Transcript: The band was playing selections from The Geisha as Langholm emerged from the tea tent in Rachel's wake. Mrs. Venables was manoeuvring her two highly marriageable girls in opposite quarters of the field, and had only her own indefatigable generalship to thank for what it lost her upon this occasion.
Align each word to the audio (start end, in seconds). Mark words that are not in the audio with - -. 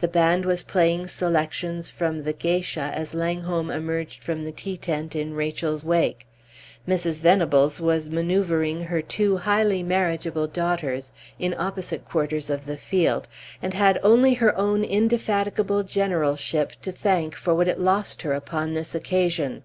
The 0.00 0.08
band 0.08 0.46
was 0.46 0.62
playing 0.62 1.06
selections 1.08 1.90
from 1.90 2.22
The 2.22 2.32
Geisha 2.32 2.90
as 2.94 3.12
Langholm 3.12 3.70
emerged 3.70 4.24
from 4.24 4.44
the 4.46 4.50
tea 4.50 4.78
tent 4.78 5.14
in 5.14 5.34
Rachel's 5.34 5.84
wake. 5.84 6.26
Mrs. 6.88 7.20
Venables 7.20 7.78
was 7.78 8.08
manoeuvring 8.08 8.84
her 8.84 9.02
two 9.02 9.36
highly 9.36 9.82
marriageable 9.82 10.46
girls 10.46 11.12
in 11.38 11.54
opposite 11.58 12.08
quarters 12.08 12.48
of 12.48 12.64
the 12.64 12.78
field, 12.78 13.28
and 13.60 13.74
had 13.74 14.00
only 14.02 14.32
her 14.32 14.56
own 14.56 14.82
indefatigable 14.82 15.82
generalship 15.82 16.72
to 16.80 16.90
thank 16.90 17.34
for 17.34 17.54
what 17.54 17.68
it 17.68 17.78
lost 17.78 18.22
her 18.22 18.32
upon 18.32 18.72
this 18.72 18.94
occasion. 18.94 19.62